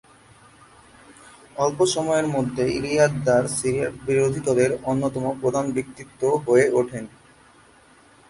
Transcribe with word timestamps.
অল্প 1.55 1.79
সময়ের 1.85 2.27
মধ্যেই 2.27 2.73
রিয়াদ 2.85 3.13
দার 3.25 3.43
সিরিয়ার 3.57 3.91
বিরোধী 4.07 4.41
দলের 4.47 4.71
অন্যতম 4.83 5.25
প্রধান 5.41 5.65
ব্যক্তিত্ব 5.75 6.21
হয়ে 6.45 6.65
ওঠেন। 6.79 7.05